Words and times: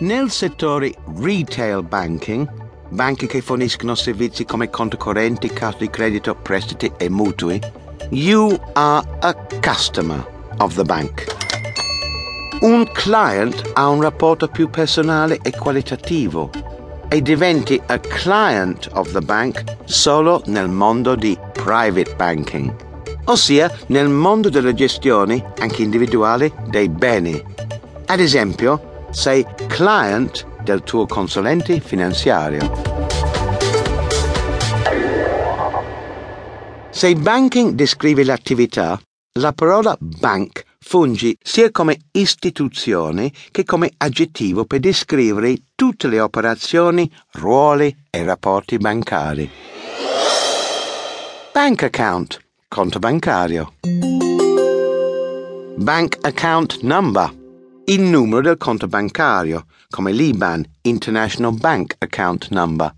Nel 0.00 0.30
settore 0.30 0.94
retail 1.18 1.82
banking, 1.82 2.46
banche 2.90 3.26
che 3.26 3.40
forniscono 3.40 3.94
servizi 3.94 4.44
come 4.44 4.68
conto 4.68 4.98
correnti, 4.98 5.48
carte 5.48 5.86
di 5.86 5.90
credito, 5.90 6.34
prestiti 6.34 6.92
e 6.98 7.08
mutui, 7.08 7.58
you 8.10 8.54
are 8.74 9.02
a 9.20 9.34
customer 9.62 10.22
of 10.58 10.74
the 10.74 10.84
bank. 10.84 11.24
Un 12.60 12.86
client 12.92 13.70
ha 13.72 13.88
un 13.88 14.02
rapporto 14.02 14.48
più 14.48 14.68
personale 14.68 15.38
e 15.40 15.52
qualitativo 15.52 16.50
e 17.08 17.22
diventi 17.22 17.80
a 17.86 17.98
client 17.98 18.90
of 18.92 19.10
the 19.12 19.22
bank 19.22 19.64
solo 19.84 20.42
nel 20.48 20.68
mondo 20.68 21.14
di 21.14 21.34
private 21.54 22.14
banking, 22.16 22.85
ossia 23.26 23.70
nel 23.88 24.08
mondo 24.08 24.48
della 24.48 24.74
gestione 24.74 25.52
anche 25.58 25.82
individuale 25.82 26.52
dei 26.68 26.88
beni. 26.88 27.42
Ad 28.06 28.20
esempio, 28.20 29.06
sei 29.10 29.46
client 29.66 30.46
del 30.62 30.82
tuo 30.82 31.06
consulente 31.06 31.80
finanziario. 31.80 32.94
Se 36.90 37.14
banking 37.14 37.72
descrive 37.72 38.24
l'attività, 38.24 38.98
la 39.38 39.52
parola 39.52 39.94
bank 39.98 40.64
fungi 40.80 41.36
sia 41.42 41.70
come 41.70 41.98
istituzione 42.12 43.30
che 43.50 43.64
come 43.64 43.92
aggettivo 43.96 44.64
per 44.64 44.80
descrivere 44.80 45.56
tutte 45.74 46.08
le 46.08 46.20
operazioni, 46.20 47.10
ruoli 47.32 47.94
e 48.08 48.24
rapporti 48.24 48.78
bancari. 48.78 49.50
Bank 51.52 51.82
account, 51.82 52.45
conto 52.68 52.98
bancario. 52.98 53.72
Bank 55.78 56.18
account 56.22 56.82
number, 56.82 57.30
il 57.86 58.00
numero 58.00 58.42
del 58.42 58.56
conto 58.56 58.86
bancario, 58.88 59.66
come 59.90 60.12
l'IBAN, 60.12 60.64
International 60.82 61.52
Bank 61.52 61.94
Account 62.00 62.50
Number. 62.50 62.92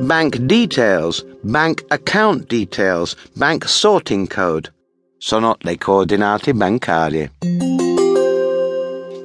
Bank 0.00 0.36
details, 0.40 1.24
bank 1.42 1.84
account 1.88 2.46
details, 2.48 3.16
bank 3.34 3.66
sorting 3.66 4.28
code 4.28 4.70
sono 5.18 5.56
le 5.60 5.78
coordinate 5.78 6.52
bancarie. 6.52 7.32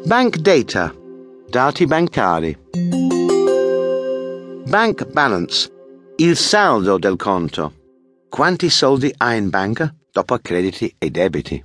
Bank 0.05 0.37
data, 0.37 0.93
dati 1.49 1.85
bancari. 1.85 2.57
Bank 4.65 5.05
balance, 5.11 5.69
il 6.17 6.37
saldo 6.37 6.97
del 6.97 7.17
conto. 7.17 7.80
Quanti 8.31 8.69
soldi 8.69 9.13
hai 9.17 9.37
in 9.37 9.49
banca 9.49 9.93
dopo 10.09 10.37
crediti 10.37 10.95
e 10.97 11.09
debiti? 11.11 11.61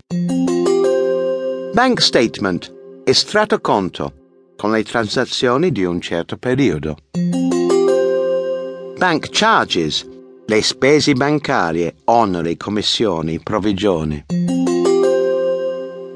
Bank 1.72 2.00
statement, 2.00 2.74
estratto 3.04 3.60
conto, 3.60 4.12
con 4.56 4.72
le 4.72 4.82
transazioni 4.82 5.70
di 5.70 5.84
un 5.84 6.00
certo 6.00 6.36
periodo. 6.36 6.96
Bank 8.98 9.28
charges, 9.30 10.04
le 10.46 10.60
spese 10.60 11.12
bancarie, 11.12 11.94
oneri, 12.06 12.56
commissioni, 12.56 13.38
provvigioni. 13.38 14.24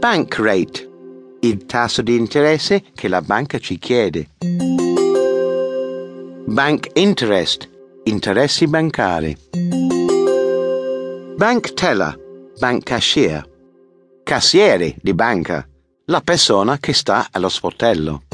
Bank 0.01 0.37
rate, 0.37 0.91
il 1.43 1.65
tasso 1.65 2.03
di 2.03 2.17
interesse 2.17 2.83
che 2.93 3.07
la 3.07 3.23
banca 3.23 3.61
ci 3.61 3.79
chiede. 3.79 4.31
Bank 6.45 6.89
interest, 6.95 7.71
interessi 8.03 8.67
bancari. 8.67 9.80
Bank 11.41 11.73
teller, 11.73 12.19
bank 12.59 12.83
cashier. 12.83 13.43
Cassiere 14.23 14.97
di 15.01 15.15
banca, 15.15 15.67
la 16.05 16.21
persona 16.21 16.77
che 16.77 16.93
sta 16.93 17.29
allo 17.31 17.49
sportello. 17.49 18.25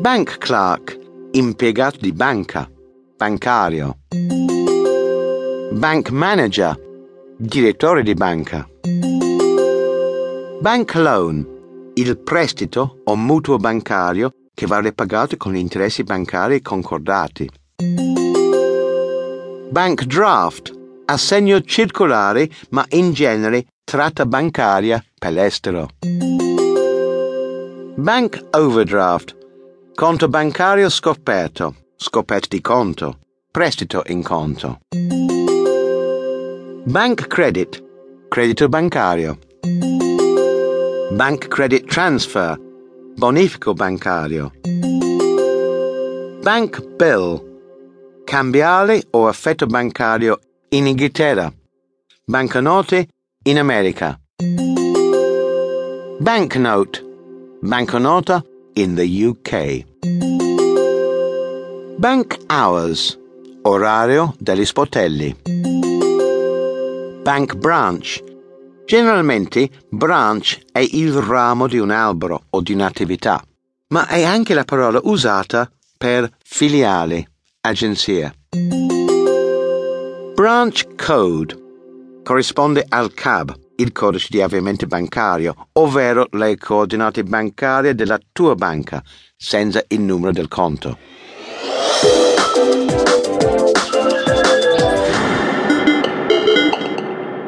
Bank 0.00 0.38
clerk, 0.38 0.98
impiegato 1.32 1.98
di 2.00 2.12
banca 2.14 2.66
bancario. 3.18 3.98
Bank 5.72 6.08
manager, 6.08 6.74
direttore 7.36 8.02
di 8.02 8.14
banca. 8.14 8.66
Bank 10.58 10.94
loan, 10.94 11.46
il 11.96 12.16
prestito 12.16 13.02
o 13.04 13.14
mutuo 13.14 13.58
bancario 13.58 14.30
che 14.54 14.64
va 14.64 14.80
ripagato 14.80 15.36
con 15.36 15.52
gli 15.52 15.58
interessi 15.58 16.02
bancari 16.02 16.62
concordati. 16.62 17.46
Bank 19.68 20.04
draft, 20.04 20.75
assegno 21.06 21.60
circolare 21.62 22.48
ma 22.70 22.84
in 22.90 23.12
genere 23.12 23.66
tratta 23.84 24.26
bancaria 24.26 25.02
per 25.18 25.32
l'estero. 25.32 25.88
Bank 27.96 28.44
overdraft, 28.50 29.34
conto 29.94 30.28
bancario 30.28 30.88
scoperto 30.90 31.74
scoperto 31.96 32.48
di 32.50 32.60
conto, 32.60 33.18
prestito 33.50 34.02
in 34.06 34.22
conto. 34.22 34.80
Bank 36.84 37.26
credit, 37.26 37.82
credito 38.28 38.68
bancario. 38.68 39.38
Bank 41.10 41.48
credit 41.48 41.86
transfer, 41.86 42.60
bonifico 43.16 43.72
bancario. 43.72 44.52
Bank 46.42 46.86
bill, 46.96 48.22
cambiale 48.24 49.04
o 49.10 49.26
affetto 49.26 49.66
bancario 49.66 50.38
in 50.76 50.86
Inghilterra. 50.86 51.50
Banconote 52.26 53.08
in 53.44 53.58
America. 53.58 54.20
Banknote, 56.18 57.02
banconota 57.62 58.44
in 58.74 58.94
the 58.94 59.24
UK. 59.24 59.84
Bank 61.96 62.36
hours, 62.48 63.18
orario 63.62 64.34
degli 64.38 64.66
sportelli. 64.66 65.34
Bank 67.22 67.54
branch. 67.56 68.22
Generalmente 68.84 69.70
branch 69.88 70.60
è 70.72 70.80
il 70.80 71.14
ramo 71.14 71.66
di 71.68 71.78
un 71.78 71.90
albero 71.90 72.44
o 72.50 72.60
di 72.60 72.74
un'attività, 72.74 73.42
ma 73.88 74.06
è 74.08 74.24
anche 74.24 74.52
la 74.52 74.64
parola 74.64 75.00
usata 75.04 75.70
per 75.96 76.30
filiale, 76.44 77.30
agenzia. 77.62 78.30
Branch 80.46 80.94
code 80.94 81.56
corrisponde 82.22 82.86
al 82.88 83.12
CAB, 83.12 83.52
il 83.78 83.90
codice 83.90 84.28
di 84.30 84.40
avviamento 84.40 84.86
bancario, 84.86 85.70
ovvero 85.72 86.28
le 86.30 86.56
coordinate 86.56 87.24
bancarie 87.24 87.96
della 87.96 88.20
tua 88.30 88.54
banca, 88.54 89.02
senza 89.36 89.82
il 89.88 90.02
numero 90.02 90.30
del 90.30 90.46
conto. 90.46 90.98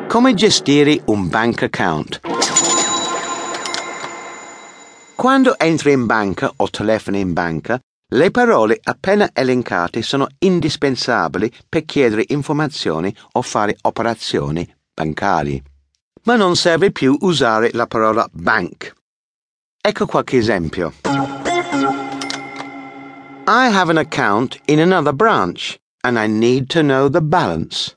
Come 0.09 0.35
gestire 0.35 1.01
un 1.05 1.29
bank 1.29 1.63
account? 1.63 2.21
Quando 5.15 5.57
entri 5.57 5.93
in 5.93 6.05
banca 6.07 6.53
o 6.57 6.69
telefoni 6.69 7.21
in 7.21 7.33
banca, 7.33 7.81
le 8.11 8.31
parole 8.31 8.79
appena 8.83 9.29
elencate 9.35 10.01
sono 10.01 10.27
indispensabili 10.39 11.53
per 11.69 11.85
chiedere 11.85 12.25
informazioni 12.29 13.15
o 13.33 13.43
fare 13.43 13.77
operazioni 13.83 14.67
bancarie. 14.95 15.63
Ma 16.23 16.37
non 16.37 16.57
serve 16.57 16.91
più 16.91 17.17
usare 17.21 17.71
la 17.73 17.87
parola 17.87 18.27
bank. 18.33 18.95
Ecco 19.81 20.07
qualche 20.07 20.39
esempio. 20.39 20.95
I 23.47 23.71
have 23.71 23.91
an 23.91 23.99
account 23.99 24.59
in 24.67 24.81
another 24.81 25.13
branch 25.13 25.79
and 26.03 26.17
I 26.19 26.27
need 26.27 26.67
to 26.69 26.81
know 26.81 27.09
the 27.09 27.23
balance. 27.23 27.97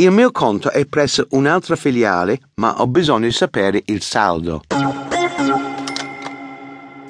Il 0.00 0.10
mio 0.10 0.30
conto 0.30 0.70
è 0.70 0.86
presso 0.86 1.26
un'altra 1.30 1.74
filiale, 1.74 2.40
ma 2.56 2.80
ho 2.80 2.86
bisogno 2.86 3.26
di 3.26 3.32
sapere 3.32 3.82
il 3.86 4.00
saldo. 4.00 4.62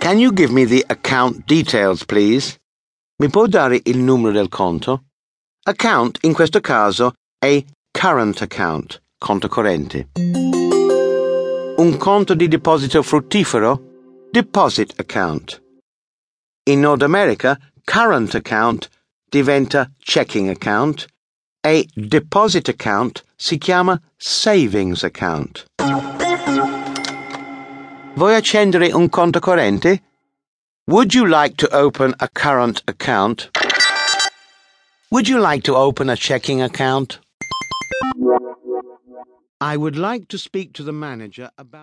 Can 0.08 0.18
you 0.18 0.32
give 0.32 0.50
me 0.50 0.64
the 0.64 0.86
account 0.88 1.44
details, 1.46 2.02
please? 2.02 2.56
Mi 3.20 3.28
può 3.28 3.44
dare 3.46 3.82
il 3.84 3.98
numero 3.98 4.32
del 4.32 4.48
conto? 4.48 5.02
Account 5.66 6.20
in 6.22 6.32
questo 6.32 6.60
caso 6.60 7.12
è 7.38 7.62
current 7.92 8.40
account, 8.40 9.02
conto 9.18 9.48
corrente. 9.48 10.08
Un 11.76 11.96
conto 11.98 12.32
di 12.32 12.48
deposito 12.48 13.02
fruttifero? 13.02 13.82
Deposit 14.30 14.98
account. 14.98 15.60
In 16.70 16.80
Nord 16.80 17.02
America, 17.02 17.58
current 17.84 18.34
account 18.34 18.88
diventa 19.28 19.90
checking 19.98 20.48
account 20.48 21.06
a 21.66 21.84
deposit 21.94 22.70
account 22.70 23.24
si 23.36 23.58
chiama 23.58 24.00
savings 24.16 25.04
account. 25.04 25.66
Vuoi 28.18 28.34
accendere 28.34 28.90
un 28.92 29.08
conto 29.08 29.38
corrente? 29.38 30.02
Would 30.88 31.14
you 31.14 31.24
like 31.24 31.56
to 31.58 31.68
open 31.72 32.14
a 32.18 32.26
current 32.26 32.82
account? 32.88 33.48
Would 35.12 35.28
you 35.28 35.38
like 35.38 35.62
to 35.62 35.76
open 35.76 36.10
a 36.10 36.16
checking 36.16 36.60
account? 36.60 37.20
I 39.60 39.76
would 39.76 39.96
like 39.96 40.26
to 40.30 40.36
speak 40.36 40.72
to 40.72 40.82
the 40.82 40.92
manager 40.92 41.50
about 41.56 41.76